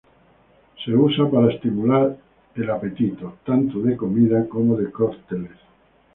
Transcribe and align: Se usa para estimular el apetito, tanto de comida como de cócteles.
Se 0.83 0.95
usa 0.95 1.29
para 1.29 1.53
estimular 1.53 2.17
el 2.55 2.69
apetito, 2.71 3.35
tanto 3.45 3.81
de 3.83 3.95
comida 3.95 4.49
como 4.49 4.75
de 4.75 4.89
cócteles. 4.89 5.59